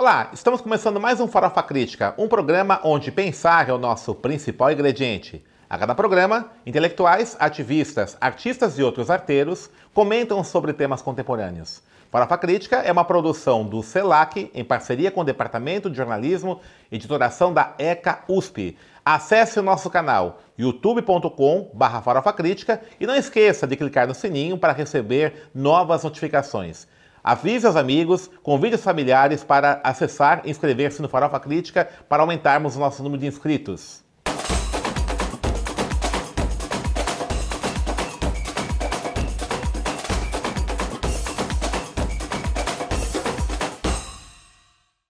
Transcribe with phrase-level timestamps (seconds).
[0.00, 4.70] Olá, estamos começando mais um Farofa Crítica, um programa onde pensar é o nosso principal
[4.70, 5.44] ingrediente.
[5.68, 11.82] A cada programa, intelectuais, ativistas, artistas e outros arteiros comentam sobre temas contemporâneos.
[12.12, 16.60] Farofa Crítica é uma produção do CELAC em parceria com o Departamento de Jornalismo
[16.92, 18.78] e Editoração da ECA USP.
[19.04, 24.72] Acesse o nosso canal youtube.com/barra Farofa Crítica e não esqueça de clicar no sininho para
[24.72, 26.86] receber novas notificações.
[27.28, 32.74] Avise aos amigos, convide os familiares para acessar e inscrever-se no Farofa Crítica para aumentarmos
[32.74, 34.02] o nosso número de inscritos.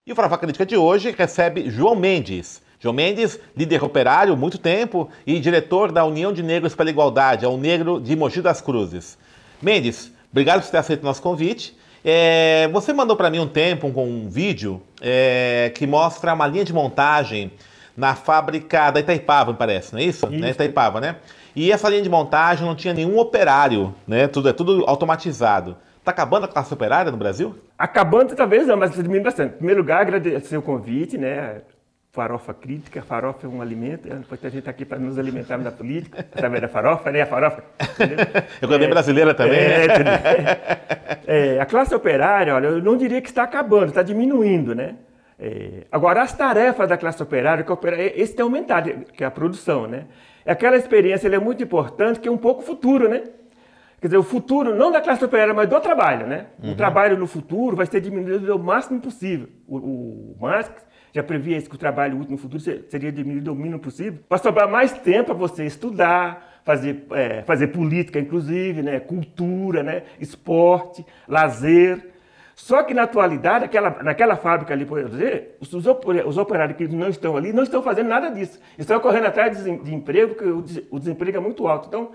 [0.05, 2.61] E o Farofa Crítica de hoje recebe João Mendes.
[2.81, 7.57] João Mendes, líder operário muito tempo e diretor da União de Negros pela Igualdade, ao
[7.57, 9.17] Negro de Mogi das Cruzes.
[9.63, 11.78] Mendes, obrigado por ter aceito o nosso convite.
[12.05, 16.65] É, você mandou para mim um tempo um, um vídeo é, que mostra uma linha
[16.65, 17.53] de montagem
[17.97, 20.27] na fábrica da Itaipava, me parece, não é isso?
[20.27, 20.41] isso.
[20.41, 20.51] Né?
[20.51, 21.17] Itaipava, né?
[21.57, 24.29] E essa linha de montagem não tinha nenhum operário, né?
[24.29, 25.77] Tudo é tudo automatizado.
[25.99, 27.57] Está acabando a classe operária no Brasil?
[27.77, 29.55] Acabando talvez não, mas diminuindo bastante.
[29.55, 31.63] Em primeiro lugar, agradecer o convite, né?
[32.11, 35.71] Farofa crítica, farofa é um alimento, depois a gente está aqui para nos alimentarmos da
[35.71, 37.23] política, através da farofa, né?
[37.23, 37.63] A farofa.
[38.61, 40.21] Economia é, brasileira também, é, né?
[41.27, 44.97] É, a classe operária, olha, eu não diria que está acabando, está diminuindo, né?
[45.39, 49.31] É, agora, as tarefas da classe operária, que opera, esse tem aumentado, que é a
[49.31, 50.07] produção, né?
[50.45, 53.23] Aquela experiência é muito importante, que é um pouco futuro, né?
[54.01, 56.47] Quer dizer, o futuro não da classe operária, mas do trabalho, né?
[56.63, 56.73] Uhum.
[56.73, 59.49] O trabalho no futuro vai ser diminuído o máximo possível.
[59.67, 60.71] O, o Marx
[61.13, 64.39] já previa isso, que o trabalho útil no futuro seria diminuído o mínimo possível, para
[64.39, 71.05] sobrar mais tempo para você estudar, fazer, é, fazer política, inclusive, né, cultura, né, esporte,
[71.27, 72.11] lazer.
[72.55, 77.09] Só que na atualidade, aquela, naquela fábrica ali, por exemplo, os, os operários que não
[77.09, 78.61] estão ali não estão fazendo nada disso.
[78.77, 81.89] Estão correndo atrás de, emprego, porque o desemprego é muito alto.
[81.89, 82.11] Então,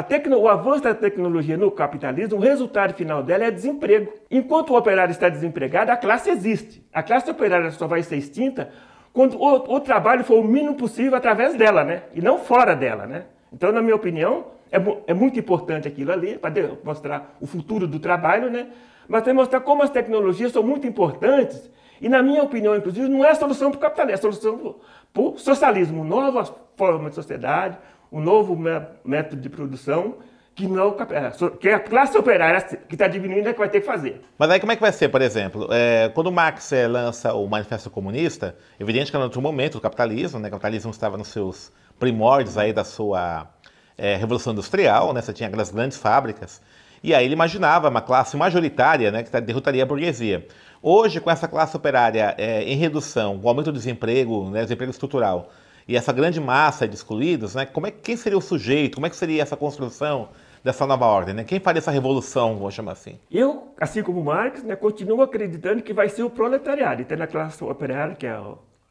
[0.00, 4.12] Tecno, o avanço da tecnologia no capitalismo, o resultado final dela é desemprego.
[4.30, 6.86] Enquanto o operário está desempregado, a classe existe.
[6.92, 8.70] A classe operária só vai ser extinta
[9.12, 12.04] quando o, o trabalho for o mínimo possível através dela, né?
[12.14, 13.24] E não fora dela, né?
[13.52, 17.98] Então, na minha opinião, é, é muito importante aquilo ali, para mostrar o futuro do
[17.98, 18.68] trabalho, né?
[19.06, 21.70] Mas também mostrar como as tecnologias são muito importantes
[22.00, 24.76] e, na minha opinião, inclusive, não é a solução para o capitalismo, é a solução
[25.12, 27.78] para o socialismo, nova forma de sociedade,
[28.12, 28.56] um novo
[29.04, 30.16] método de produção
[30.54, 33.86] que não é, que a classe operária que está diminuindo é que vai ter que
[33.86, 34.20] fazer.
[34.36, 37.48] Mas aí como é que vai ser, por exemplo, é, quando Marx é, lança o
[37.48, 40.48] Manifesto Comunista, evidente que era outro momento do capitalismo, né?
[40.48, 43.48] o capitalismo estava nos seus primórdios aí da sua
[43.96, 45.22] é, revolução industrial, né?
[45.22, 46.60] você tinha aquelas grandes fábricas,
[47.02, 50.46] e aí ele imaginava uma classe majoritária né, que derrotaria a burguesia.
[50.80, 55.50] Hoje, com essa classe operária é, em redução, o aumento do desemprego, né, desemprego estrutural,
[55.86, 59.10] e essa grande massa de excluídos, né, como é, quem seria o sujeito, como é
[59.10, 60.28] que seria essa construção
[60.62, 61.34] dessa nova ordem?
[61.34, 61.44] Né?
[61.44, 63.18] Quem faria essa revolução, vou chamar assim?
[63.30, 67.62] Eu, assim como Marx, né, continuo acreditando que vai ser o proletariado, tendo a classe
[67.64, 68.40] operária, que é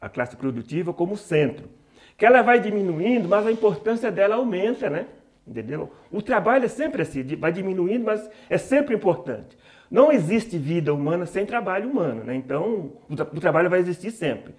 [0.00, 1.68] a classe produtiva, como centro.
[2.16, 5.06] Que ela vai diminuindo, mas a importância dela aumenta, né?
[5.46, 5.90] Entendeu?
[6.10, 9.56] O trabalho é sempre assim, vai diminuindo, mas é sempre importante.
[9.90, 12.34] Não existe vida humana sem trabalho humano, né?
[12.34, 14.54] Então, o, tra o trabalho vai existir sempre.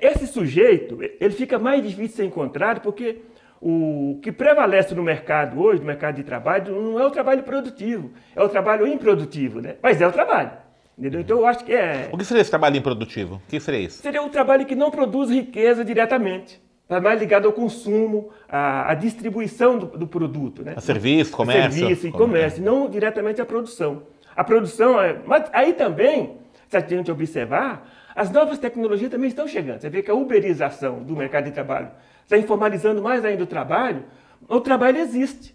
[0.00, 3.22] Esse sujeito, ele fica mais difícil de ser encontrado porque
[3.60, 8.10] o que prevalece no mercado hoje, no mercado de trabalho, não é o trabalho produtivo,
[8.34, 9.76] é o trabalho improdutivo, né?
[9.82, 10.50] Mas é o trabalho.
[10.98, 11.20] Entendeu?
[11.20, 12.08] Então eu acho que é.
[12.10, 13.36] O que seria esse trabalho improdutivo?
[13.36, 14.02] O que seria isso?
[14.02, 16.60] Seria um trabalho que não produz riqueza diretamente.
[16.84, 20.62] Está mais ligado ao consumo, à, à distribuição do, do, produto.
[20.62, 20.74] Né?
[20.76, 21.66] A serviço, comércio.
[21.66, 24.04] A serviço e comércio, não diretamente à produção.
[24.36, 25.16] A produção é.
[25.26, 29.78] Mas aí também, se a gente observar, as novas tecnologias também estão chegando.
[29.78, 31.90] Você vê que a uberização do mercado de trabalho
[32.24, 34.04] está informalizando mais ainda o trabalho.
[34.48, 35.54] O trabalho existe,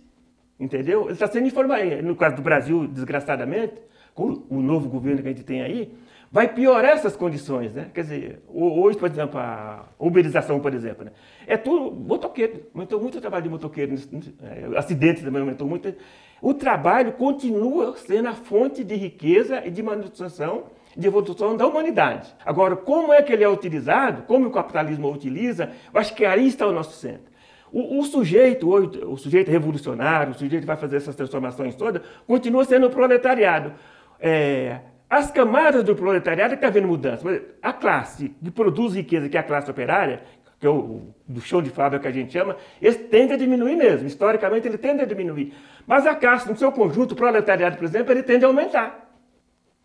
[0.60, 1.06] entendeu?
[1.06, 1.80] Ele está sendo informal.
[2.04, 3.74] No caso do Brasil, desgraçadamente,
[4.14, 5.92] com o novo governo que a gente tem aí,
[6.32, 7.90] vai piorar essas condições, né?
[7.96, 11.12] Quer dizer, hoje, por exemplo, a uberização, por exemplo, né?
[11.48, 12.68] é tudo motoqueiro.
[12.76, 13.96] Aumentou muito o trabalho de motoqueiro,
[14.44, 15.92] é, acidentes também aumentou muito.
[16.40, 20.66] O trabalho continua sendo a fonte de riqueza e de manutenção
[20.96, 22.34] de evolução da humanidade.
[22.46, 26.26] Agora, como é que ele é utilizado, como o capitalismo o utiliza, eu acho que
[26.26, 27.32] aí está o nosso centro.
[27.72, 32.02] O, o sujeito, o, o sujeito revolucionário, o sujeito que vai fazer essas transformações todas,
[32.28, 33.74] continua sendo o proletariado.
[34.20, 34.80] É,
[35.10, 37.26] as camadas do proletariado é que está havendo mudança.
[37.62, 40.22] A classe que produz riqueza, que é a classe operária,
[40.60, 42.56] que é o do chão de fábrica que a gente chama,
[43.10, 44.08] tende a diminuir mesmo.
[44.08, 45.54] Historicamente, ele tende a diminuir.
[45.88, 49.11] Mas a classe, no seu conjunto, o proletariado, por exemplo, ele tende a aumentar.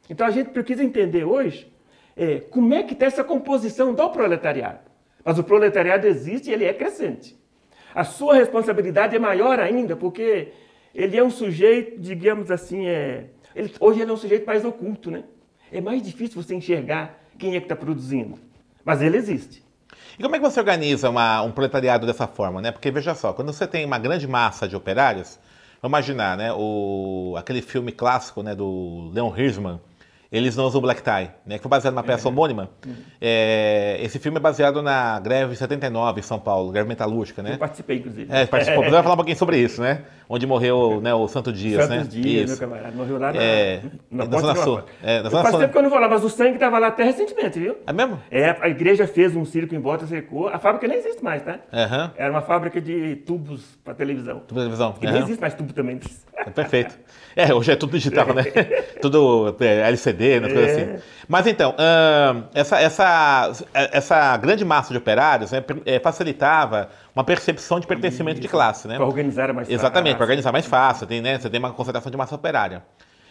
[0.09, 1.73] Então a gente precisa entender hoje
[2.17, 4.81] é, como é que está essa composição do proletariado.
[5.25, 7.37] Mas o proletariado existe e ele é crescente.
[7.95, 10.53] A sua responsabilidade é maior ainda, porque
[10.95, 15.11] ele é um sujeito, digamos assim, é, ele, hoje ele é um sujeito mais oculto,
[15.11, 15.25] né?
[15.73, 18.39] É mais difícil você enxergar quem é que está produzindo.
[18.85, 19.65] Mas ele existe.
[20.19, 22.71] E como é que você organiza uma, um proletariado dessa forma, né?
[22.71, 25.39] Porque veja só, quando você tem uma grande massa de operários,
[25.83, 26.53] vamos imaginar, né?
[26.53, 28.55] O, aquele filme clássico, né?
[28.55, 29.81] Do Leon Hirschman,
[30.31, 31.57] eles não usam black tie, né?
[31.57, 32.35] Que foi baseado numa peça uhum.
[32.35, 32.71] homônima.
[32.85, 32.95] Uhum.
[33.21, 37.55] É, esse filme é baseado na greve 79 em São Paulo, greve metalúrgica, né?
[37.55, 38.33] Eu participei, inclusive.
[38.33, 38.83] É, participou.
[38.85, 40.03] Você vai falar um pouquinho sobre isso, né?
[40.29, 42.03] Onde morreu né, o Santo Dias, Santos né?
[42.03, 42.97] Santo Dias, meu camarada.
[42.97, 44.83] Morreu lá na, é, na, na Zona Sul.
[45.03, 46.89] É, na Zona Faz tempo que eu não vou lá, mas o sangue estava lá
[46.89, 47.77] até recentemente, viu?
[47.87, 48.21] É mesmo?
[48.31, 50.49] É, a igreja fez um circo em volta, cercou.
[50.49, 51.61] A fábrica nem existe mais, tá?
[51.73, 52.11] Uhum.
[52.17, 54.41] Era uma fábrica de tubos para televisão.
[54.41, 54.93] Tubo televisão.
[54.95, 56.01] Que nem existe mais tubo também.
[56.47, 56.97] É perfeito.
[57.35, 58.45] É, hoje é tudo digital, né?
[59.03, 60.49] tudo é, LCD, né?
[60.49, 61.03] Coisa assim.
[61.29, 61.75] Mas então,
[62.55, 68.43] essa, essa, essa grande massa de operários né, é, facilitava uma percepção de pertencimento Isso.
[68.43, 68.97] de classe, né?
[68.97, 69.75] Para organizar mais fácil.
[69.75, 71.39] Exatamente, para organizar mais fácil, tem, né?
[71.39, 72.83] Você tem uma concentração de massa operária.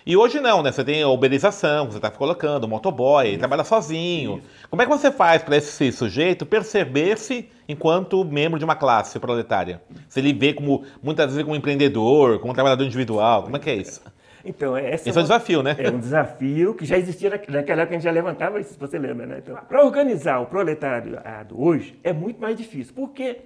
[0.05, 0.71] E hoje não, né?
[0.71, 4.37] Você tem a uberização, você está colocando, o motoboy, ele trabalha sozinho.
[4.37, 4.67] Isso.
[4.69, 9.81] Como é que você faz para esse sujeito perceber-se enquanto membro de uma classe proletária?
[10.07, 13.75] Se ele vê como, muitas vezes, como empreendedor, como trabalhador individual, como é que é
[13.75, 14.01] isso?
[14.47, 15.75] Então, esse é, é um desafio, né?
[15.79, 18.99] É um desafio que já existia naquela época, a gente já levantava isso, se você
[18.99, 19.39] lembra, né?
[19.39, 23.37] Então, para organizar o proletariado hoje é muito mais difícil, porque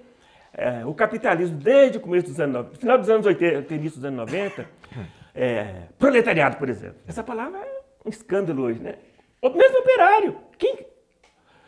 [0.52, 4.04] é, o capitalismo, desde o começo dos anos 90, final dos anos 80, início dos
[4.04, 4.66] anos 90,
[5.34, 6.96] é, proletariado, por exemplo.
[7.06, 8.96] Essa palavra é um escândalo hoje, né?
[9.40, 10.36] O mesmo operário.
[10.58, 10.86] Quem,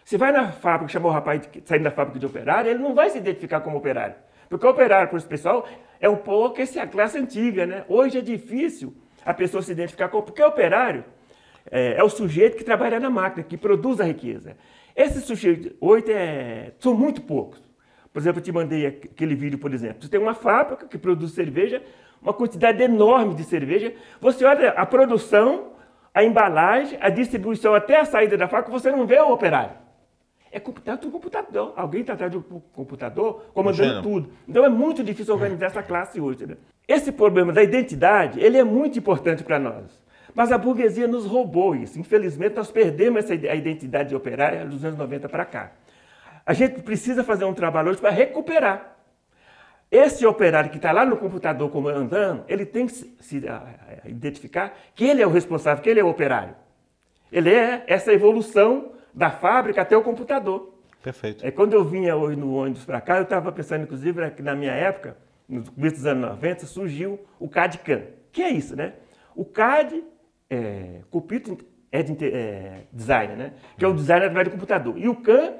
[0.04, 2.94] você vai na fábrica, chamou o rapaz de, saindo da fábrica de operário, ele não
[2.94, 4.14] vai se identificar como operário.
[4.48, 5.66] Porque operário, por esse pessoal,
[6.00, 7.84] é um pouco essa é a classe antiga, né?
[7.88, 8.94] Hoje é difícil
[9.24, 10.20] a pessoa se identificar com.
[10.20, 11.04] Porque operário
[11.70, 14.56] é, é, o sujeito que trabalha na máquina, que produz a riqueza.
[14.94, 17.62] Esses sujeitos, hoje, é, são muito poucos.
[18.12, 20.02] Por exemplo, eu te mandei aquele vídeo, por exemplo.
[20.02, 21.82] Você tem uma fábrica que produz cerveja,
[22.22, 23.92] uma quantidade enorme de cerveja.
[24.20, 25.72] Você olha a produção,
[26.14, 29.82] a embalagem, a distribuição até a saída da fábrica, você não vê o operário.
[30.50, 31.72] É computador, tudo computador.
[31.76, 34.30] Alguém está atrás do computador comandando tudo.
[34.46, 36.46] Então é muito difícil organizar essa classe hoje.
[36.46, 36.56] Né?
[36.86, 40.02] Esse problema da identidade, ele é muito importante para nós.
[40.34, 41.98] Mas a burguesia nos roubou isso.
[41.98, 45.72] Infelizmente, nós perdemos essa a identidade operária dos anos 90 para cá.
[46.44, 48.91] A gente precisa fazer um trabalho hoje para recuperar.
[49.92, 53.42] Esse operário que está lá no computador comandando, ele tem que se, se
[54.06, 56.56] identificar que ele é o responsável, que ele é o operário.
[57.30, 60.72] Ele é essa evolução da fábrica até o computador.
[61.02, 61.44] Perfeito.
[61.44, 64.54] É, quando eu vinha hoje no ônibus para cá, eu estava pensando, inclusive, que na
[64.54, 65.14] minha época,
[65.46, 68.02] no começo dos anos 90, surgiu o CAD-CAM.
[68.32, 68.94] Que é isso, né?
[69.36, 70.02] O CAD,
[70.48, 71.54] é, Computer
[71.90, 73.52] é, de, é, Design, né?
[73.76, 74.96] Que é o design através do computador.
[74.96, 75.52] E o CAM,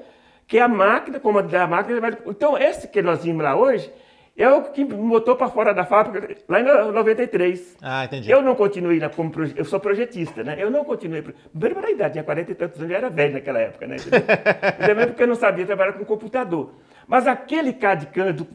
[0.47, 1.99] que é a máquina, comando da máquina.
[2.25, 3.91] Então, esse que nós vimos lá hoje,
[4.35, 7.77] é o que me botou para fora da fábrica lá em 93.
[7.81, 8.31] Ah, entendi.
[8.31, 10.55] Eu não continuei lá como eu sou projetista, né?
[10.57, 11.21] Eu não continuei.
[11.21, 13.97] Primeiro pela idade, tinha 40 e tantos anos, eu era velho naquela época, né?
[14.85, 16.73] Também porque eu não sabia trabalhar com computador.
[17.07, 18.47] Mas aquele CAD-CAM do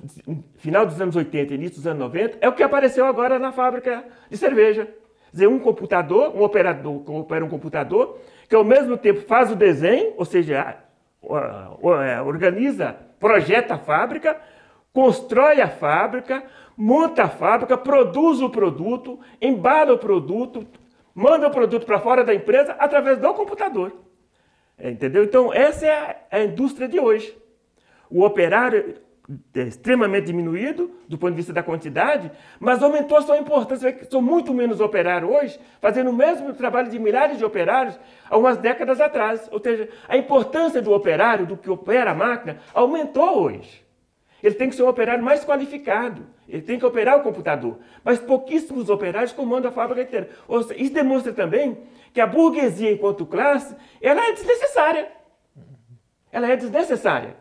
[0.57, 4.05] final dos anos 80 início dos anos 90 é o que apareceu agora na fábrica
[4.29, 4.85] de cerveja.
[4.85, 9.53] Quer dizer, um computador, um operador que opera um computador, que ao mesmo tempo faz
[9.53, 10.77] o desenho, ou seja,
[11.23, 14.41] é, organiza, projeta a fábrica,
[14.93, 16.43] constrói a fábrica,
[16.77, 20.67] monta a fábrica, produz o produto, embala o produto,
[21.15, 23.93] manda o produto para fora da empresa através do computador.
[24.79, 25.25] É, entendeu?
[25.25, 27.37] Então, essa é a, indústria de hoje.
[28.09, 28.95] O operário
[29.55, 32.31] é extremamente diminuído do ponto de vista da quantidade,
[32.61, 34.07] mas aumentou a sua importância.
[34.09, 37.99] São muito menos operários hoje, fazendo o mesmo trabalho de milhares de operários
[38.31, 39.49] há umas décadas atrás.
[39.51, 43.88] Ou seja, a importância do operário, do que opera a máquina, aumentou hoje.
[44.43, 46.27] Ele tem que ser um operário mais qualificado.
[46.49, 47.79] Ele tem que operar o computador.
[48.05, 50.31] Mas pouquíssimos operários comandam a fábrica inteira.
[50.63, 51.79] Seja, isso demonstra também
[52.13, 55.09] que a burguesia, enquanto classe, ela é desnecessária.
[56.31, 57.37] Ela é desnecessária.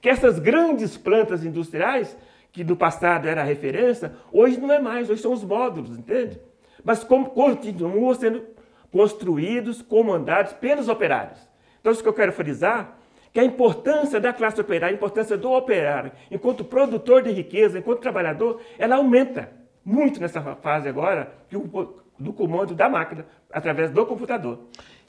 [0.00, 2.16] Que essas grandes plantas industriais,
[2.50, 6.40] que no passado era a referência, hoje não é mais, hoje são os módulos, entende?
[6.82, 8.42] Mas como continuam sendo
[8.90, 11.46] construídos, comandados pelos operários.
[11.80, 12.98] Então, isso que eu quero frisar
[13.36, 18.00] que a importância da classe operária, a importância do operário, enquanto produtor de riqueza, enquanto
[18.00, 19.50] trabalhador, ela aumenta
[19.84, 21.34] muito nessa fase agora
[22.18, 24.60] do comando da máquina, através do computador.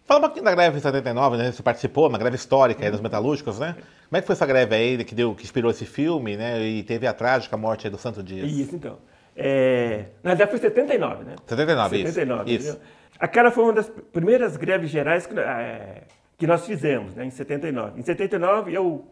[0.04, 1.54] Fala um pouquinho da greve em 79, né?
[1.54, 3.78] Você participou, uma greve histórica aí dos metalúrgicos, né?
[4.10, 6.62] Como é que foi essa greve aí que, deu, que inspirou esse filme, né?
[6.62, 8.52] E teve a trágica morte do Santo Dias?
[8.52, 8.98] Isso, então.
[9.38, 10.08] É...
[10.22, 11.36] Na verdade foi 79, né?
[11.46, 12.78] 79, 79 isso.
[13.18, 16.04] Aquela foi uma das primeiras greves gerais que, é,
[16.38, 18.00] que nós fizemos, né, em 79.
[18.00, 19.06] Em 79 eu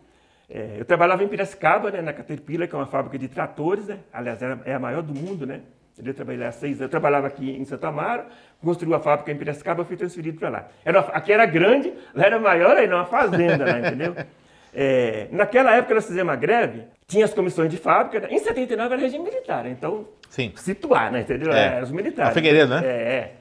[0.49, 3.99] é, eu trabalhava em Piracicaba, né, na Caterpillar, que é uma fábrica de tratores, né?
[4.13, 5.61] aliás, é a maior do mundo, né?
[5.97, 8.25] Eu, trabalhei seis, eu trabalhava aqui em Santa Amaro,
[8.61, 10.67] construí uma fábrica em Piracicaba, fui transferido para lá.
[10.83, 14.15] Era, aqui era grande, lá era maior ainda, uma fazenda lá, entendeu?
[14.77, 18.35] É, naquela época nós fizemos uma greve, tinha as comissões de fábrica, né?
[18.35, 20.51] em 79 era regime militar, então, Sim.
[20.57, 21.53] situar, né, entendeu?
[21.53, 21.77] É.
[21.77, 22.31] Era os militares.
[22.31, 22.81] A Figueiredo, né?
[22.85, 23.35] É, é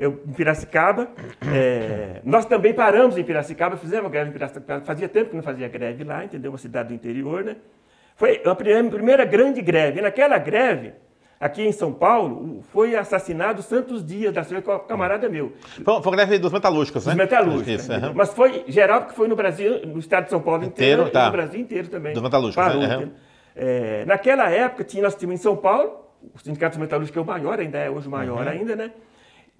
[0.00, 1.08] eu, em Piracicaba.
[1.52, 4.84] É, nós também paramos em Piracicaba, fizemos greve em Piracicaba.
[4.84, 6.52] Fazia tempo que não fazia greve lá, entendeu?
[6.52, 7.56] Uma cidade do interior, né?
[8.14, 9.98] Foi a primeira, grande greve.
[9.98, 10.92] E naquela greve,
[11.40, 15.52] aqui em São Paulo, foi assassinado Santos Dias, da Silva, camarada meu.
[15.84, 17.12] Foi, foi greve dos metalúrgicos, né?
[17.12, 17.84] Dos metalúrgicos.
[17.84, 18.12] Isso, uhum.
[18.14, 21.22] Mas foi geral, porque foi no Brasil, no estado de São Paulo inteiro, inteiro tá.
[21.22, 22.12] e no Brasil inteiro também.
[22.12, 23.08] Dos metalúrgicos, Parou, né?
[23.56, 26.04] É, naquela época, tinha, nós tínhamos em São Paulo,
[26.34, 28.52] o Sindicato dos Metalúrgicos é o maior, ainda é hoje o maior uhum.
[28.52, 28.92] ainda, né?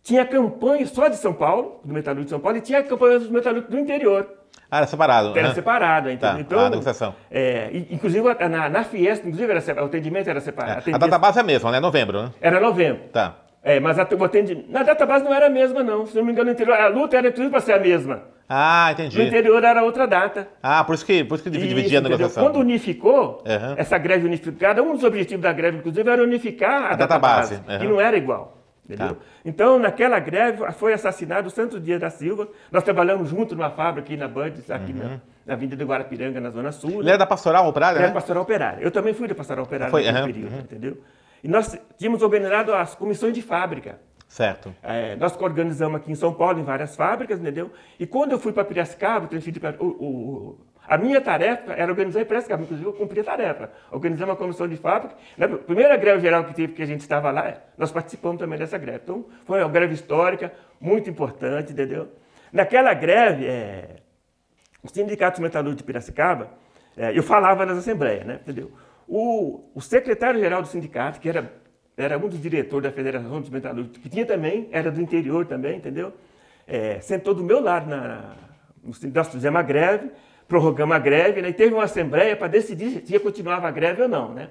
[0.02, 3.30] Tinha campanha só de São Paulo, do metalúrgico de São Paulo, e tinha campanha dos
[3.30, 4.26] metalúrgicos do interior.
[4.70, 5.36] Ah, era separado.
[5.36, 5.54] Era né?
[5.54, 6.34] separado, entendeu?
[6.34, 7.14] Tá, então, a negociação.
[7.30, 10.88] É, inclusive, na, na Fiesta, inclusive, era, o atendimento era separado.
[10.88, 10.94] É.
[10.94, 11.80] A data base é a mesma, né?
[11.80, 12.30] Novembro, né?
[12.40, 13.02] Era novembro.
[13.12, 13.36] Tá.
[13.62, 14.70] É, mas a, o atendimento...
[14.70, 16.06] Na data base não era a mesma, não.
[16.06, 18.22] Se não me engano, no interior, a luta era tudo para ser a mesma.
[18.48, 19.18] Ah, entendi.
[19.18, 20.48] No interior era outra data.
[20.62, 22.42] Ah, por isso que, por isso que dividia isso, a negociação.
[22.42, 23.74] Quando unificou, uhum.
[23.76, 27.18] essa greve unificada, um dos objetivos da greve, inclusive, era unificar a, a data, data
[27.18, 27.78] base, base uhum.
[27.78, 28.59] que não era igual.
[28.94, 29.14] Entendeu?
[29.14, 29.22] Tá.
[29.44, 32.48] Então, naquela greve, foi assassinado o Santo Dias da Silva.
[32.72, 34.98] Nós trabalhamos junto numa fábrica aqui na Bandes, aqui uhum.
[34.98, 37.00] na, na Avenida do Guarapiranga, na Zona Sul.
[37.00, 38.06] Ele era da Pastoral Operária, Ele né?
[38.06, 38.82] era Pastoral Operária.
[38.82, 40.60] Eu também fui da Pastoral Operária foi, naquele uhum, período, uhum.
[40.60, 40.98] entendeu?
[41.42, 43.98] E nós tínhamos organizado as comissões de fábrica.
[44.26, 44.72] Certo.
[44.82, 47.72] É, nós organizamos aqui em São Paulo, em várias fábricas, entendeu?
[47.98, 49.28] E quando eu fui para Piracicaba,
[49.80, 50.58] o, o,
[50.90, 53.70] a minha tarefa era organizar a Piracicaba, inclusive eu cumpri a tarefa.
[53.92, 55.14] Organizamos uma comissão de fábrica.
[55.38, 58.76] Na primeira greve geral que teve, que a gente estava lá, nós participamos também dessa
[58.76, 59.02] greve.
[59.04, 62.08] Então, foi uma greve histórica, muito importante, entendeu?
[62.52, 63.98] Naquela greve, é,
[64.82, 66.50] o Sindicato Metalúrgico de Piracicaba,
[66.96, 68.40] é, eu falava nas assembleias, né?
[68.42, 68.72] Entendeu?
[69.06, 71.52] O, o secretário-geral do sindicato, que era
[71.96, 75.76] era um dos diretores da Federação dos Metalúrgicos, que tinha também, era do interior também,
[75.76, 76.12] entendeu?
[76.66, 78.34] É, sentou do meu lado, na,
[78.82, 80.10] nós fizemos a greve,
[80.50, 84.02] prorrogamos a greve, né, e teve uma assembleia para decidir se ia continuava a greve
[84.02, 84.50] ou não, né?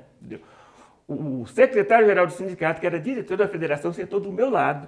[1.06, 4.88] O secretário-geral do sindicato, que era diretor da federação, sentou do meu lado.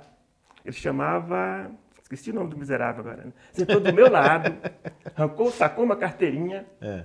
[0.64, 1.70] Ele chamava.
[2.02, 3.26] Esqueci o nome do miserável agora.
[3.26, 3.34] Né?
[3.52, 4.56] Sentou do meu lado,
[5.16, 6.66] arrancou, sacou uma carteirinha.
[6.80, 7.04] É.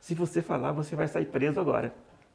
[0.00, 1.92] Se você falar, você vai sair preso agora.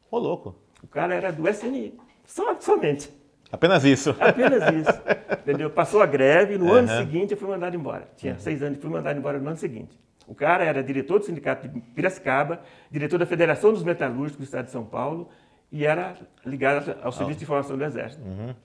[0.10, 0.56] Ô, louco.
[0.84, 1.98] O cara era do SNI.
[2.26, 3.12] Só, somente.
[3.52, 4.16] Apenas isso.
[4.20, 5.02] Apenas isso.
[5.44, 5.70] Entendeu?
[5.70, 6.74] Passou a greve, no uhum.
[6.74, 8.08] ano seguinte eu fui mandado embora.
[8.18, 8.40] Tinha uhum.
[8.40, 9.98] seis anos e fui mandado embora no ano seguinte.
[10.28, 14.66] O cara era diretor do sindicato de Piracicaba, diretor da Federação dos Metalúrgicos do Estado
[14.66, 15.30] de São Paulo
[15.72, 16.16] e era
[16.46, 18.24] ligado ao Serviço de Informação do Exército.
[18.24, 18.56] Uhum.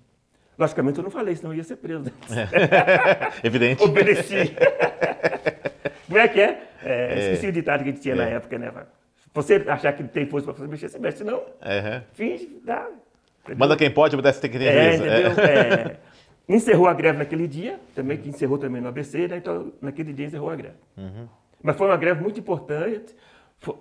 [0.58, 2.10] Logicamente eu não falei, senão eu ia ser preso.
[2.30, 3.40] É.
[3.46, 3.82] Evidente.
[3.82, 4.54] Obedeci.
[6.06, 6.68] Como é que é?
[6.82, 7.18] é, é.
[7.18, 8.18] Esqueci o ditado que a gente tinha é.
[8.18, 8.72] na época, né?
[9.32, 11.38] Você achar que tem força para fazer mexer, você mexe, não.
[11.38, 12.02] Uhum.
[12.12, 12.88] Finge, dá.
[13.42, 13.58] Entendeu?
[13.58, 15.30] Manda quem pode, obedece tem que ter é, entendeu?
[15.44, 15.96] É.
[16.48, 19.36] Encerrou a greve naquele dia, também que encerrou também no ABC, né?
[19.36, 20.74] então naquele dia encerrou a greve.
[20.96, 21.28] Uhum.
[21.62, 23.14] Mas foi uma greve muito importante,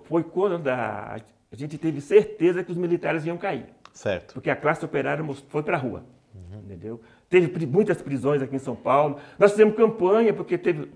[0.04, 1.16] foi quando a,
[1.52, 3.66] gente teve certeza que os militares iam cair.
[3.92, 4.34] Certo.
[4.34, 6.60] Porque a classe operária foi para a rua, uhum.
[6.60, 7.00] entendeu?
[7.30, 9.16] Teve muitas prisões aqui em São Paulo.
[9.38, 10.90] Nós fizemos campanha, porque teve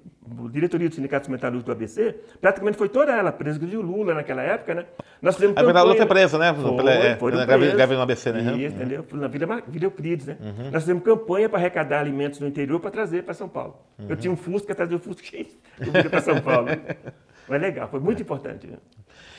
[0.50, 4.42] diretoria do Sindicato Metalúrgico do ABC, praticamente foi toda ela presa, inclusive o Lula naquela
[4.42, 4.86] época, né?
[5.22, 5.78] Nós fizemos a campanha...
[5.78, 6.52] A Lula foi presa, né?
[6.52, 8.56] Foi, é, foi na greve no ABC, né?
[8.56, 9.20] Isso, uhum.
[9.20, 10.36] Na Vila, Vila Euclides, né?
[10.40, 10.70] Uhum.
[10.72, 13.76] Nós fizemos campanha para arrecadar alimentos no interior para trazer para São Paulo.
[13.96, 14.06] Uhum.
[14.08, 15.22] Eu tinha um Fusca, trazer o Fusca
[16.10, 16.68] para São Paulo.
[17.46, 18.66] Mas legal, foi muito importante.
[18.66, 18.78] Né?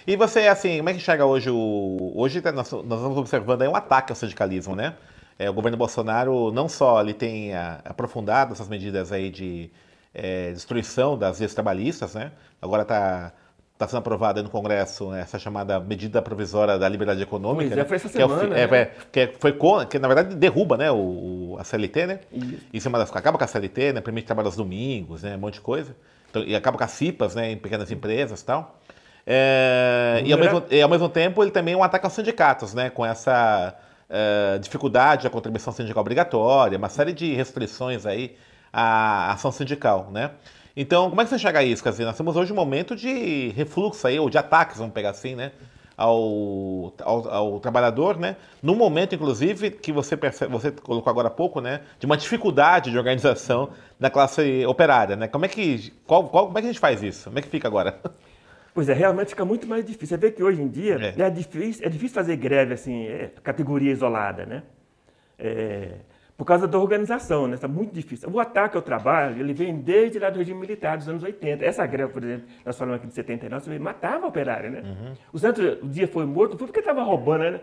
[0.07, 2.13] E você, assim, como é que chega hoje o...
[2.15, 4.93] Hoje tá, nós, nós estamos observando aí um ataque ao sindicalismo, né?
[5.37, 9.69] É, o governo Bolsonaro não só ele tem a, aprofundado essas medidas aí de
[10.13, 12.31] é, destruição das leis trabalhistas, né?
[12.61, 13.33] Agora está
[13.77, 17.67] tá sendo aprovada no Congresso essa chamada medida provisória da liberdade econômica.
[17.67, 17.85] Pois é, né?
[17.85, 18.85] foi essa semana, que, é, né?
[19.11, 19.57] que foi
[19.89, 22.19] que na verdade derruba, né, o, a CLT, né?
[22.31, 22.65] Isso.
[22.73, 24.01] Em cima das, acaba com a CLT, né?
[24.01, 25.35] Permite trabalhar aos domingos, né?
[25.35, 25.93] Um monte de coisa.
[26.29, 27.51] Então, e acaba com as CIPAs, né?
[27.51, 28.79] Em pequenas empresas, e tal.
[29.27, 32.73] É, e, ao mesmo, e ao mesmo tempo ele também é um ataque aos sindicatos,
[32.73, 32.89] né?
[32.89, 33.75] Com essa
[34.09, 38.35] uh, dificuldade da contribuição sindical obrigatória, uma série de restrições aí
[38.71, 40.31] à ação sindical, né?
[40.75, 41.81] Então, como é que você enxerga isso?
[41.81, 45.11] Quer dizer, nós temos hoje um momento de refluxo aí, ou de ataques, vamos pegar
[45.11, 45.53] assim, né?
[45.97, 48.35] Ao, ao, ao, trabalhador, né?
[48.61, 51.81] No momento, inclusive, que você percebe, você colocou agora há pouco, né?
[51.97, 55.29] De uma dificuldade de organização da classe operária, né?
[55.29, 57.25] Como é que, qual, qual, como é que a gente faz isso?
[57.25, 57.97] Como é que fica agora?
[58.75, 60.17] Pois é, realmente fica muito mais difícil.
[60.17, 63.31] Você vê que hoje em dia é, é difícil, é difícil fazer greve assim, é,
[63.41, 64.63] categoria isolada, né?
[65.39, 65.93] É,
[66.35, 67.55] por causa da organização, né?
[67.55, 68.29] Está muito difícil.
[68.29, 71.63] O ataque ao trabalho, ele vem desde lá do regime militar dos anos 80.
[71.63, 74.81] Essa greve, por exemplo, nós falamos aqui de 79, você matava o operário, né?
[74.81, 75.13] Uhum.
[75.31, 77.61] O Santos, o dia foi morto, foi porque estava roubando, né?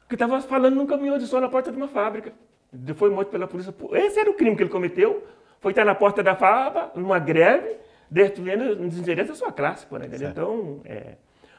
[0.00, 2.32] Porque estava falando num caminhão de som na porta de uma fábrica.
[2.94, 3.74] Foi morto pela polícia.
[3.92, 5.22] Esse era o crime que ele cometeu.
[5.60, 7.76] Foi estar na porta da fábrica, numa greve,
[8.10, 10.08] destruindo o desinteresse da sua classe, por né?
[10.12, 11.14] Então, é,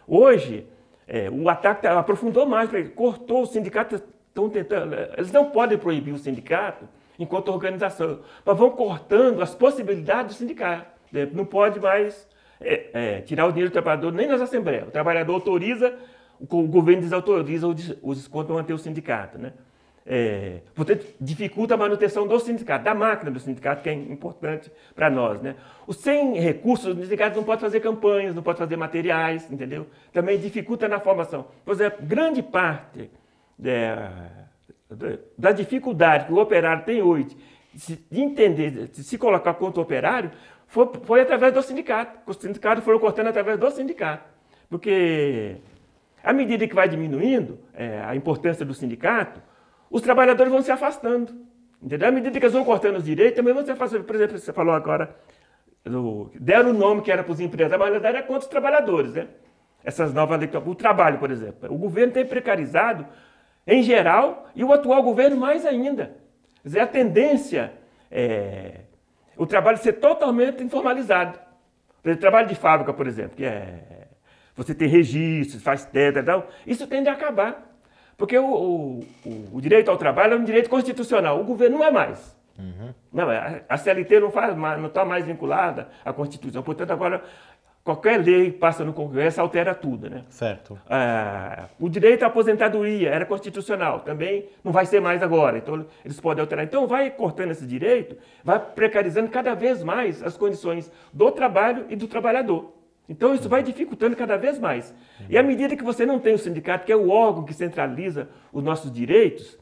[0.07, 0.67] hoje,
[1.07, 4.95] é, o ataque tá, aprofundou mais, cortou o sindicato estão tentando.
[5.17, 6.87] Eles não podem proibir o sindicato
[7.17, 10.87] enquanto organização, mas vão cortando as possibilidades do sindicato.
[11.11, 11.27] Né?
[11.33, 12.27] Não pode mais
[12.61, 14.87] é, é, tirar o dinheiro do trabalhador nem nas assembleias.
[14.87, 15.93] O trabalhador autoriza,
[16.39, 19.37] o governo desautoriza os descontos para manter o sindicato.
[19.37, 19.51] Né?
[20.05, 25.09] É, portanto, dificulta a manutenção do sindicato, da máquina do sindicato, que é importante para
[25.09, 25.41] nós.
[25.41, 25.55] Né?
[25.85, 29.87] Os sem recursos, os sindicatos não podem fazer campanhas, não podem fazer materiais, entendeu?
[30.11, 31.45] Também dificulta na formação.
[31.63, 33.11] Por exemplo, grande parte
[33.63, 34.09] é,
[35.37, 37.37] da dificuldade que o operário tem hoje
[37.73, 40.31] de entender, de se colocar contra o operário,
[40.67, 42.19] foi, foi através do sindicato.
[42.25, 44.23] Os sindicatos foram cortando através do sindicato.
[44.69, 45.57] Porque,
[46.23, 49.41] à medida que vai diminuindo é, a importância do sindicato,
[49.89, 51.33] os trabalhadores vão se afastando.
[51.81, 52.07] Entendeu?
[52.09, 54.03] À medida que eles vão cortando os direitos, também vão se afastando.
[54.03, 55.15] Por exemplo, você falou agora,
[56.39, 59.13] deram o nome que era para os empresários, mas era contra os trabalhadores.
[59.13, 59.27] Né?
[59.83, 61.73] Essas novas leis, o trabalho, por exemplo.
[61.73, 63.05] O governo tem precarizado
[63.65, 66.15] em geral, e o atual governo mais ainda.
[66.61, 67.73] Quer dizer, a tendência
[68.09, 68.81] é
[69.37, 71.39] o trabalho ser totalmente informalizado.
[72.03, 74.07] O trabalho de fábrica, por exemplo, que é
[74.55, 77.68] você ter registros, faz teta e tal, isso tende a acabar.
[78.19, 79.01] Porque o, o,
[79.53, 82.37] o, direito ao trabalho é um direito constitucional, o governo não é mais.
[82.59, 82.93] Uhum.
[83.11, 84.27] Não, é, a CLT não
[84.85, 86.61] está mais vinculada à Constituição.
[86.61, 87.23] Portanto, agora
[87.89, 90.23] Qualquer lei passa no Congresso altera tudo, né?
[90.29, 90.77] Certo.
[90.87, 96.19] Ah, o direito à aposentadoria era constitucional, também não vai ser mais agora, então eles
[96.19, 96.65] podem alterar.
[96.65, 101.95] Então vai cortando esse direito, vai precarizando cada vez mais as condições do trabalho e
[101.95, 102.78] do trabalhador.
[103.09, 104.93] Então isso vai dificultando cada vez mais.
[105.27, 108.29] E à medida que você não tem o sindicato, que é o órgão que centraliza
[108.53, 109.57] os nossos direitos,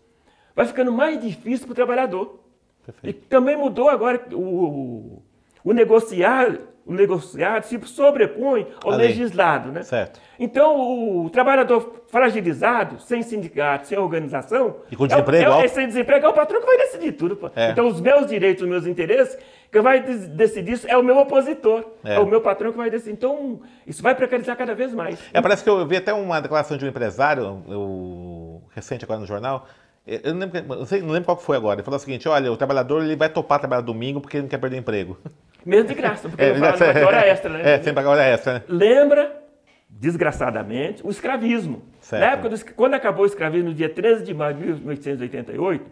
[0.54, 2.44] vai ficando mais difícil para o trabalhador.
[2.86, 3.18] Perfeito.
[3.18, 5.24] E também mudou agora o,
[5.64, 9.72] o negociar o negociado se sobrepõe ao legislado.
[9.74, 9.84] Né?
[9.84, 10.22] Certo.
[10.40, 14.78] Então, o trabalhador fragilizado, sem sindicato, sem organização.
[14.90, 15.52] E com desemprego?
[15.52, 17.52] É, é, sem desemprego, é o patrão que vai decidir tudo.
[17.56, 17.72] É.
[17.72, 19.38] Então, os meus direitos, os meus interesses,
[19.72, 21.86] quem vai decidir isso é o meu opositor.
[22.04, 22.16] É.
[22.16, 22.20] é.
[22.20, 23.12] o meu patrão que vai decidir.
[23.12, 25.20] Então, isso vai precarizar cada vez mais.
[25.34, 29.26] É, parece que eu vi até uma declaração de um empresário, eu, recente agora no
[29.26, 29.68] jornal.
[30.06, 31.76] Eu não lembro, não, sei, não lembro qual foi agora.
[31.76, 34.50] Ele falou o seguinte: olha, o trabalhador ele vai topar trabalhar domingo porque ele não
[34.50, 35.18] quer perder emprego.
[35.66, 37.74] Mesmo de graça, porque é, não fala, é, hora extra, né?
[37.74, 38.64] É, sempre paga hora extra, né?
[38.70, 39.44] Lembra,
[39.90, 41.84] desgraçadamente, o escravismo.
[42.00, 42.22] Certo.
[42.22, 45.86] Na época, do, quando acabou o escravismo, no dia 13 de maio de 1888,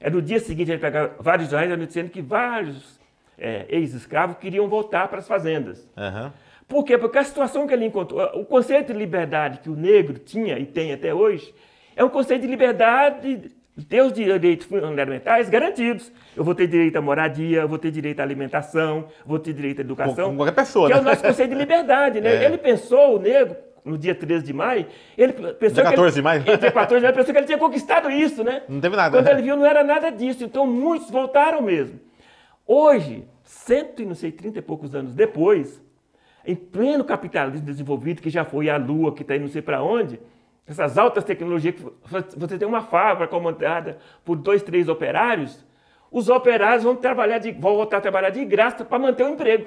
[0.00, 2.97] é no dia seguinte, ele pegava vários jornais dizendo que vários
[3.38, 5.88] é, ex-escravos queriam voltar para as fazendas.
[5.96, 6.30] Uhum.
[6.66, 6.98] Por quê?
[6.98, 10.66] Porque a situação que ele encontrou, o conceito de liberdade que o negro tinha e
[10.66, 11.54] tem até hoje,
[11.96, 13.50] é um conceito de liberdade
[13.88, 16.12] ter os direitos fundamentais garantidos.
[16.36, 19.78] Eu vou ter direito à moradia, eu vou ter direito à alimentação, vou ter direito
[19.78, 20.34] à educação.
[20.36, 20.98] Qualquer pessoa, que né?
[20.98, 22.28] é o nosso conceito de liberdade, né?
[22.38, 22.44] É.
[22.44, 26.22] Ele pensou, o negro, no dia 13 de maio, ele pensou dia 14 ele, de
[26.22, 26.42] maio?
[26.42, 28.62] Dia 14 de maio, pensou que ele tinha conquistado isso, né?
[28.68, 29.16] Não teve nada.
[29.16, 29.32] Quando né?
[29.32, 30.44] ele viu, não era nada disso.
[30.44, 31.98] Então, muitos voltaram mesmo.
[32.70, 35.82] Hoje, cento e não sei, trinta e poucos anos depois,
[36.44, 39.82] em pleno capitalismo desenvolvido, que já foi a Lua, que está aí não sei para
[39.82, 40.20] onde,
[40.66, 41.74] essas altas tecnologias,
[42.36, 45.64] você tem uma fábrica comandada por dois, três operários,
[46.10, 49.66] os operários vão, trabalhar de, vão voltar a trabalhar de graça para manter o emprego.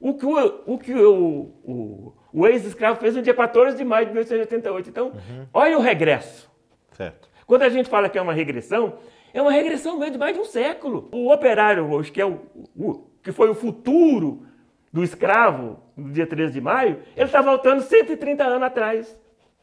[0.00, 4.06] O que o, o, que o, o, o ex-escravo fez no dia 14 de maio
[4.06, 4.90] de 1888.
[4.90, 5.46] Então, uhum.
[5.54, 6.50] olha o regresso.
[6.92, 7.28] Certo.
[7.46, 8.98] Quando a gente fala que é uma regressão,
[9.38, 11.08] é uma regressão mesmo de mais de um século.
[11.12, 12.40] O operário hoje, que, é o,
[12.76, 14.42] o que foi o futuro
[14.92, 19.16] do escravo no dia 13 de maio, ele está voltando 130 anos atrás.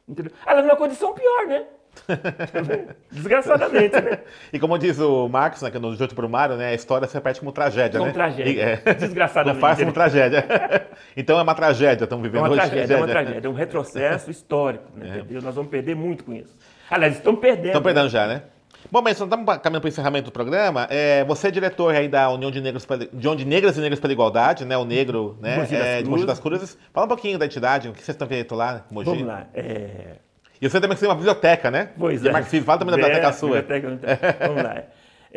[0.08, 0.32] Entendeu?
[0.46, 1.66] Ela numa condição pior, né?
[3.10, 4.20] Desgraçadamente, né?
[4.52, 7.08] E como diz o Marcos, né, que no Junto para o Mário, né, a história
[7.08, 8.14] se repete como tragédia, como né?
[8.14, 8.82] tragédia.
[8.86, 8.94] É.
[8.94, 9.56] Desgraçadamente.
[9.56, 10.46] Não faz como tragédia.
[11.16, 12.62] então é uma tragédia, estamos vivendo é uma hoje.
[12.62, 15.26] Tragédia, é uma tragédia, é um retrocesso histórico, né?
[15.30, 15.42] É.
[15.42, 16.56] Nós vamos perder muito com isso.
[16.90, 17.68] Aliás, estão perdendo.
[17.68, 18.10] Estão perdendo né?
[18.10, 18.44] já, né?
[18.92, 20.88] Bom, mas estamos caminhando para o encerramento do programa.
[20.90, 24.00] É, você é diretor aí da União de Negros, de União de Negras e Negras
[24.00, 24.78] pela Igualdade, né?
[24.78, 25.58] O Negro, né?
[25.58, 26.78] Mogi é, de Mogi das Cruzes.
[26.94, 29.10] Fala um pouquinho da entidade, o que vocês estão feito lá, Mogi.
[29.10, 29.48] Vamos lá.
[29.54, 30.18] É...
[30.62, 31.90] E você também tem uma biblioteca, né?
[31.98, 32.32] Pois é.
[32.32, 33.62] Marcos Filho, fala também da biblioteca é, sua.
[33.62, 34.84] Biblioteca, vamos lá.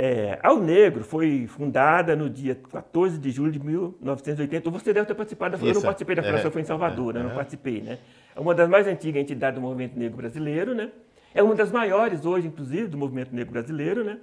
[0.00, 4.70] É, Ao Negro foi fundada no dia 14 de julho de 1980.
[4.70, 7.18] Você deve ter participado da Eu não participei da Fundação, é, foi em Salvador, é,
[7.18, 7.24] né?
[7.24, 7.98] não participei, né?
[8.36, 10.90] É uma das mais antigas entidades do movimento negro brasileiro, né?
[11.34, 14.18] É uma das maiores hoje, inclusive, do movimento negro brasileiro, né?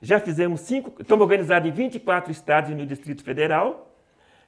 [0.00, 3.94] Já fizemos cinco, estamos organizados em 24 estados e no Distrito Federal.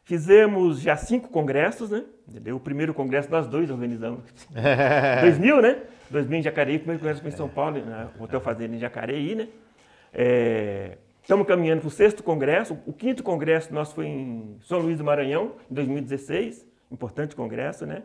[0.04, 2.04] Fizemos já cinco congressos, né?
[2.26, 2.56] Entendeu?
[2.56, 4.22] O primeiro congresso nós dois organizamos.
[5.20, 5.82] 2000, né?
[6.10, 9.34] 2000 em Jacareí, o primeiro congresso foi em São Paulo, na Hotel Fazenda em Jacareí,
[9.34, 9.48] né?
[10.12, 12.78] É, estamos caminhando para o sexto congresso.
[12.86, 16.66] O quinto congresso nosso foi em São Luís do Maranhão, em 2016.
[16.90, 18.02] Importante congresso, né?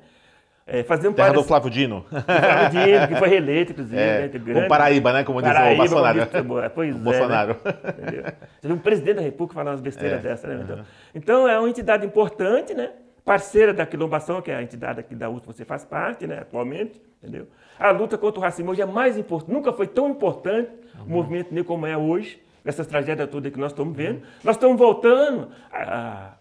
[0.66, 2.06] É, fazendo Terra do Flávio Dino.
[2.08, 4.00] Flávio Dino, que foi reeleito, inclusive.
[4.00, 5.24] É, né, o Paraíba, né?
[5.24, 6.28] Como diz o Bolsonaro.
[6.28, 7.58] Como pois o é, Bolsonaro.
[7.64, 8.34] Né?
[8.62, 10.30] Você viu um presidente da República falar umas besteiras é.
[10.30, 10.62] dessas, né?
[10.64, 10.84] Então, uhum.
[11.14, 12.92] então, é uma entidade importante, né?
[13.26, 16.40] Parceira da Quilombação, que é a entidade aqui da USP, você faz parte, né?
[16.40, 17.48] Atualmente, entendeu?
[17.78, 21.06] A luta contra o racismo hoje é mais importante, nunca foi tão importante uhum.
[21.06, 24.18] o movimento negro como é hoje, nessas tragédias todas que nós estamos vendo.
[24.18, 24.30] Uhum.
[24.44, 26.34] Nós estamos voltando à,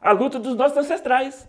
[0.00, 1.48] à luta dos nossos ancestrais.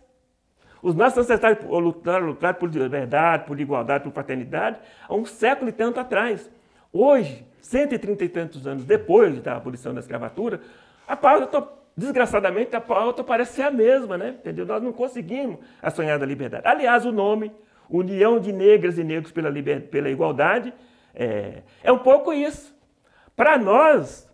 [0.82, 5.74] Os nossos ancestrais lutaram, lutaram por verdade, por igualdade, por fraternidade, há um século e
[5.74, 6.50] tanto atrás.
[6.92, 10.62] Hoje, 130 e tantos anos depois da abolição da escravatura,
[11.08, 14.36] a pauta, desgraçadamente, a pauta parece ser a mesma, né?
[14.40, 14.66] Entendeu?
[14.66, 16.68] Nós não conseguimos a sonhada liberdade.
[16.68, 17.52] Aliás, o nome,
[17.90, 19.88] União de Negras e Negros pela, Liber...
[19.90, 20.74] pela Igualdade,
[21.14, 21.62] é...
[21.84, 22.76] é um pouco isso.
[23.36, 24.28] Para nós,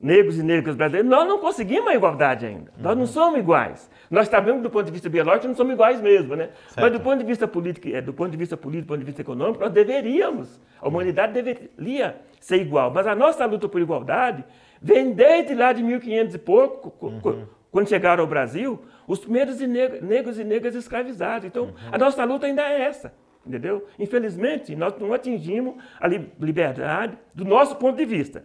[0.00, 2.70] negros e negras brasileiros, nós não conseguimos a igualdade ainda.
[2.76, 2.82] Uhum.
[2.82, 3.90] Nós não somos iguais.
[4.10, 6.50] Nós sabemos do ponto de vista biológico, não somos iguais mesmo, né?
[6.68, 6.80] Certo.
[6.80, 9.04] Mas do ponto de vista político, é, do ponto de vista político, do ponto de
[9.04, 10.60] vista econômico, nós deveríamos.
[10.80, 12.90] A humanidade deveria ser igual.
[12.90, 14.44] Mas a nossa luta por igualdade
[14.80, 17.46] vem desde lá de 1500 e pouco, uhum.
[17.70, 21.46] quando chegaram ao Brasil, os primeiros negros e negras escravizados.
[21.46, 21.74] Então, uhum.
[21.92, 23.12] a nossa luta ainda é essa.
[23.46, 23.86] Entendeu?
[23.98, 28.44] Infelizmente, nós não atingimos a liberdade do nosso ponto de vista.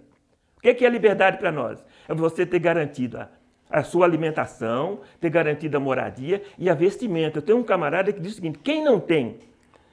[0.58, 1.84] O que é liberdade para nós?
[2.08, 3.28] É você ter garantido a,
[3.72, 7.40] a, sua alimentação, ter garantido a moradia e a vestimenta.
[7.40, 9.38] Eu tenho um camarada que diz o seguinte: quem não tem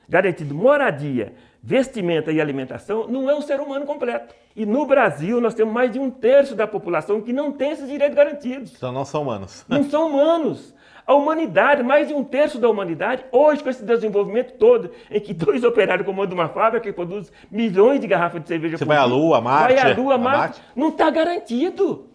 [0.08, 4.34] garantido moradia, vestimenta e alimentação não é um ser humano completo.
[4.56, 7.88] E no Brasil nós temos mais de um terço da população que não tem esses
[7.88, 8.74] direitos garantidos.
[8.76, 9.64] Então não são humanos.
[9.68, 10.74] Não são humanos.
[11.06, 15.32] A humanidade, mais de um terço da humanidade, hoje com esse desenvolvimento todo, em que
[15.32, 18.98] dois operários comandam uma fábrica que produz milhões de garrafas de cerveja Você por vai
[18.98, 19.74] à Lua, Marte.
[19.74, 20.38] Vai à Lua, Marte.
[20.38, 20.62] Marte.
[20.76, 22.07] Não está garantido.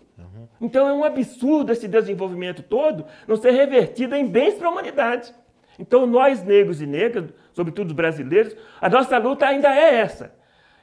[0.64, 5.34] Então é um absurdo esse desenvolvimento todo não ser revertido em bens para a humanidade.
[5.78, 10.34] Então nós, negros e negras, sobretudo os brasileiros, a nossa luta ainda é essa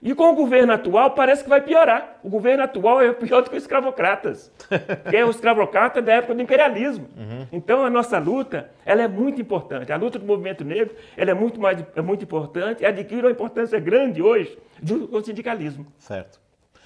[0.03, 2.19] e com o governo atual parece que vai piorar.
[2.23, 4.51] O governo atual é pior do que os escravocratas,
[5.09, 7.09] que é o escravocrata da época do imperialismo.
[7.17, 7.47] Uhum.
[7.53, 9.93] Então a nossa luta ela é muito importante.
[9.93, 13.31] A luta do movimento negro ela é muito, mais, é muito importante e adquire uma
[13.31, 15.87] importância grande hoje do sindicalismo.
[15.99, 16.41] Certo.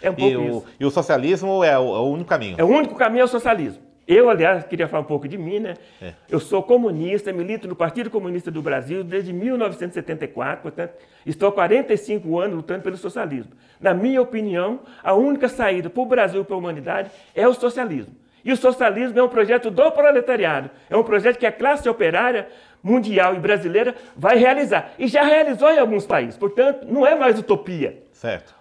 [0.04, 2.56] É um pouco e, o, e o socialismo é o, é o único caminho?
[2.58, 3.82] É o único caminho é o socialismo.
[4.06, 5.74] Eu, aliás, queria falar um pouco de mim, né?
[6.00, 6.12] É.
[6.28, 10.92] Eu sou comunista, milito no Partido Comunista do Brasil desde 1974, portanto,
[11.24, 13.52] estou há 45 anos lutando pelo socialismo.
[13.80, 17.54] Na minha opinião, a única saída para o Brasil e para a humanidade é o
[17.54, 18.14] socialismo.
[18.44, 22.46] E o socialismo é um projeto do proletariado, é um projeto que a classe operária
[22.82, 24.92] mundial e brasileira vai realizar.
[24.98, 28.02] E já realizou em alguns países, portanto, não é mais utopia.
[28.12, 28.54] Certo.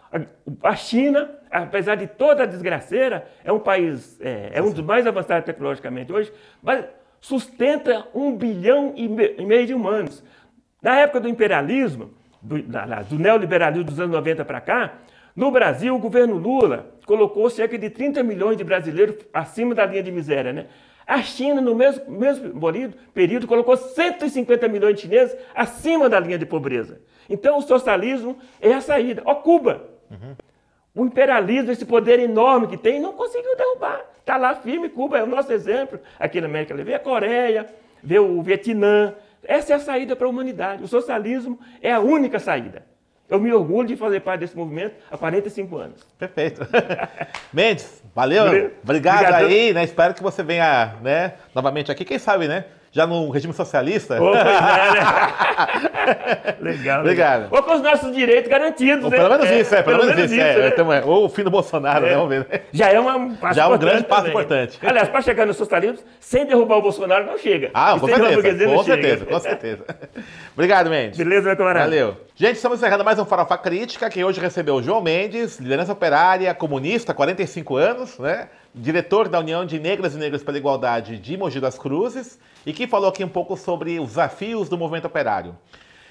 [0.61, 5.07] A China, apesar de toda a desgraceira, é um país, é, é um dos mais
[5.07, 6.85] avançados tecnologicamente hoje, mas
[7.19, 10.23] sustenta um bilhão e meio de humanos.
[10.81, 14.93] Na época do imperialismo, do, do neoliberalismo dos anos 90 para cá,
[15.35, 20.03] no Brasil, o governo Lula colocou cerca de 30 milhões de brasileiros acima da linha
[20.03, 20.53] de miséria.
[20.53, 20.67] Né?
[21.07, 22.53] A China, no mesmo, mesmo
[23.13, 27.01] período, colocou 150 milhões de chineses acima da linha de pobreza.
[27.27, 29.23] Então, o socialismo é a saída.
[29.25, 30.35] Ó, Cuba, Uhum.
[30.95, 34.01] O imperialismo, esse poder enorme que tem, não conseguiu derrubar.
[34.19, 35.99] Está lá firme, Cuba é o nosso exemplo.
[36.19, 37.67] Aqui na América Latina, vê a Coreia,
[38.01, 39.13] vê o Vietnã.
[39.43, 40.83] Essa é a saída para a humanidade.
[40.83, 42.83] O socialismo é a única saída.
[43.29, 46.03] Eu me orgulho de fazer parte desse movimento há 45 anos.
[46.19, 46.61] Perfeito.
[47.51, 48.45] Mendes, valeu.
[48.45, 49.83] Obrigado, Obrigado aí, né?
[49.83, 52.05] Espero que você venha né, novamente aqui.
[52.05, 52.65] Quem sabe, né?
[52.93, 54.21] Já no regime socialista.
[54.21, 55.01] Oh, é, né?
[56.61, 56.99] legal.
[56.99, 57.47] Obrigado.
[57.49, 59.03] Ou com os nossos direitos garantidos.
[59.03, 59.17] Ou né?
[59.17, 59.81] pelo menos é, isso, é.
[59.81, 60.39] Pelo, pelo menos, isso.
[60.39, 60.57] É.
[60.57, 60.67] Né?
[60.67, 61.03] Então, é.
[61.03, 62.09] Ou o fim do Bolsonaro, é.
[62.09, 62.15] né?
[62.15, 62.47] Vamos ver.
[62.47, 62.61] Né?
[62.71, 64.77] Já é um passo Já é um grande passo importante.
[64.79, 67.71] Aliás, para chegar no socialismo, sem derrubar o Bolsonaro, não chega.
[67.73, 68.67] Ah, com certeza.
[68.67, 69.85] Com certeza, com certeza.
[70.53, 71.17] Obrigado, Mendes.
[71.17, 71.85] Beleza, meu camarada.
[71.85, 72.17] Valeu.
[72.35, 76.53] Gente, estamos encerrando mais um Farofa Crítica, que hoje recebeu o João Mendes, liderança operária,
[76.53, 78.49] comunista, 45 anos, né?
[78.73, 82.87] Diretor da União de Negras e Negros pela Igualdade de Mogi das Cruzes, e que
[82.87, 85.55] falou aqui um pouco sobre os desafios do movimento operário.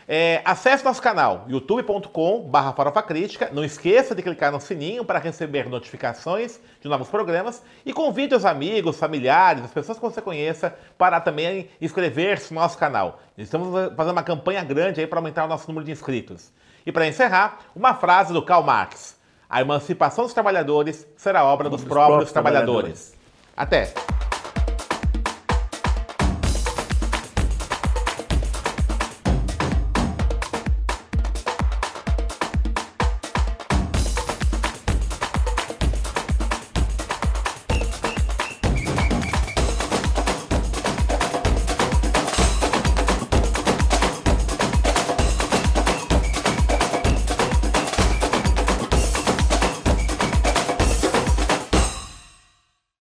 [0.06, 3.50] É, acesse nosso canal youtube.com.br farofacrítica.
[3.52, 8.44] Não esqueça de clicar no sininho para receber notificações de novos programas e convide os
[8.44, 13.20] amigos, familiares, as pessoas que você conheça para também inscrever-se no nosso canal.
[13.38, 16.52] Estamos fazendo uma campanha grande aí para aumentar o nosso número de inscritos.
[16.84, 19.21] E para encerrar, uma frase do Karl Marx.
[19.52, 23.12] A emancipação dos trabalhadores será obra dos, dos próprios, próprios trabalhadores.
[23.54, 23.92] trabalhadores.
[23.94, 24.11] Até!